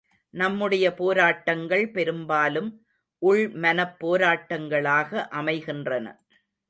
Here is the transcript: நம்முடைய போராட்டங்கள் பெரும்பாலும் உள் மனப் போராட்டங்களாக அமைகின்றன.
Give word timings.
நம்முடைய 0.33 0.85
போராட்டங்கள் 0.93 1.91
பெரும்பாலும் 1.91 2.69
உள் 3.21 3.43
மனப் 3.57 3.97
போராட்டங்களாக 3.99 5.27
அமைகின்றன. 5.33 6.07